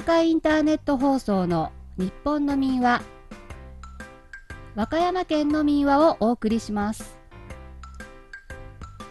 [0.00, 3.02] 高インターネット放送の日本の民話
[4.74, 7.18] 和歌山県の民話をお送りします。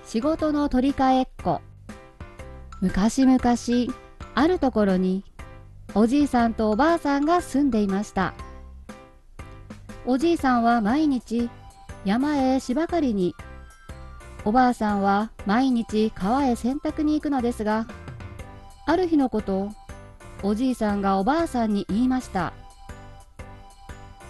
[0.04, 1.62] 仕事の取り替えっ子
[2.82, 3.40] 昔々
[4.34, 5.24] あるところに
[5.94, 8.34] おじいさんとおばあさんが住んでいました。
[10.08, 11.52] おじいさんは毎日
[12.04, 13.36] 山へ芝刈りに
[14.44, 17.86] おばあさんは毎日川へ洗濯に行くのですが
[18.88, 19.70] ある日のこと
[20.42, 22.54] おじいさんがおばあさんに言いました。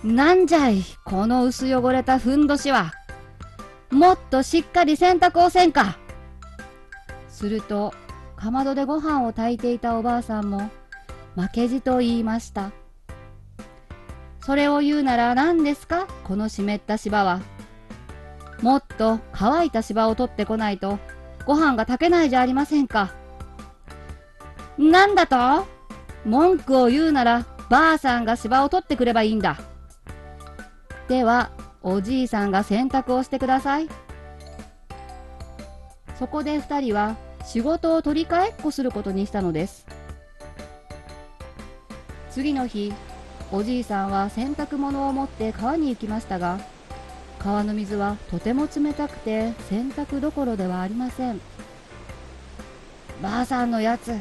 [0.04, 2.94] なんじゃいこの薄汚れたふんどしは。
[3.92, 5.98] もっとしっかり洗濯をせんか。
[7.28, 7.94] すると
[8.36, 10.70] かまどでご飯を炊いていたおばあさんも
[11.36, 12.72] 負けじと言いました。
[14.40, 17.42] それを言うなら何ですかこの湿った芝は。
[18.62, 20.98] もっと乾いた芝を取ってこないと
[21.46, 23.14] ご飯が炊けないじゃありませんか。
[24.78, 25.79] なんだと？
[26.26, 29.58] 文句を言うならばあさんが芝を取ってくればいいんだ。
[31.08, 33.90] ではおじいさんが洗濯をしてください。
[36.18, 39.88] そこで2人は仕事を取り替えっこすることにしたのです。
[42.30, 42.94] 次の日
[43.52, 46.60] おじいさんは洗濯物を持って川に行きましたが
[47.40, 51.42] 川の水はとても冷たくて洗濯どころではありません。
[53.22, 54.16] ばあさんのやつ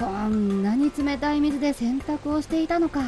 [0.00, 3.02] こんなに冷たい水で洗濯をしていたのか。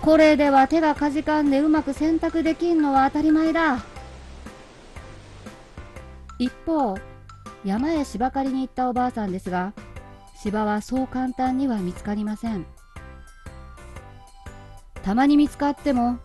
[0.00, 3.84] これでは手がかじかんでうまく洗濯できんのは当たり前だ。
[6.38, 6.96] 一方
[7.62, 9.74] 山へ芝刈りに行ったおばあさんですが
[10.34, 12.64] 芝はそう簡単には見つかりません。
[15.02, 16.18] たまに見つかっても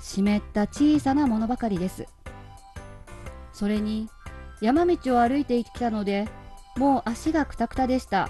[0.00, 2.06] 湿った小さなものばかりです。
[3.52, 4.08] それに
[4.60, 6.28] 山道を歩いてきたので
[6.76, 8.28] もう足がくたくたでした。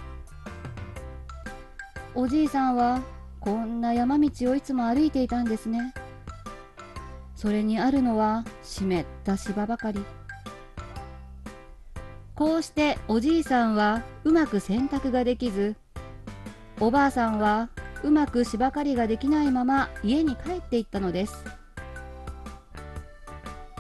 [2.15, 3.01] おじいさんは
[3.41, 5.93] こんな山道をいつも歩いていたんですね。
[7.35, 10.05] それにあるのは湿った芝ばかり。
[12.35, 15.75] こうしておじいさんはうまく洗濯ができず
[16.81, 17.71] おばあさんは
[18.03, 21.45] うまく芝刈りができないまま家に帰っていったのです。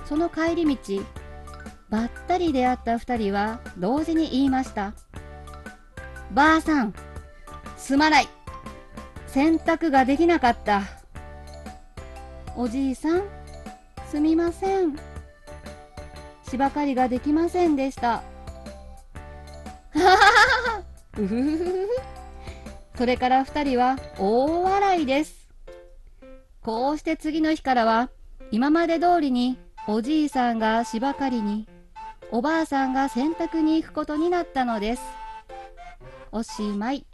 [0.04, 1.02] その帰り道
[1.88, 4.92] ばったり出会った2人は同時に言いました。
[6.32, 6.94] ばあさん
[7.76, 8.28] すまない。
[9.26, 10.82] 洗濯ができなかった。
[12.56, 13.22] おじいさん
[14.10, 14.96] すみません。
[16.48, 18.22] 芝刈りができませんでした。
[21.18, 21.88] うふふ
[22.96, 25.48] それから2人は大笑いです。
[26.62, 28.10] こうして次の日からは
[28.50, 31.68] 今まで通りにおじいさんが芝刈りに
[32.32, 35.02] おばあさんが洗濯に行くことになったのです
[36.32, 37.06] おしまい。